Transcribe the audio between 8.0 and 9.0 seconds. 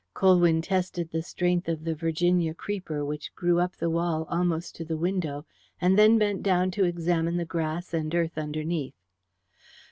earth underneath.